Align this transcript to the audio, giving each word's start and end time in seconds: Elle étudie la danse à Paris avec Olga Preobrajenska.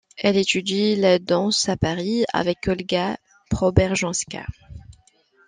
Elle 0.17 0.35
étudie 0.37 0.95
la 0.95 1.19
danse 1.19 1.69
à 1.69 1.77
Paris 1.77 2.23
avec 2.33 2.67
Olga 2.67 3.17
Preobrajenska. 3.51 4.47